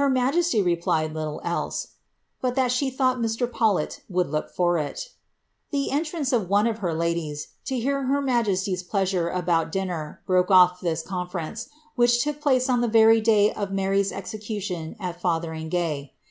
[0.00, 1.88] Her majesty replied Etile else, ^
[2.40, 3.46] but that she thought Mr.
[3.46, 8.04] Paulet would look for iL' ^* The entrance of one of her ladies, to hear
[8.06, 13.20] her majesty's pleasure about dnner, broke off this conference, which took place on the very
[13.20, 16.12] day of Kary's execution at Fotheringaye.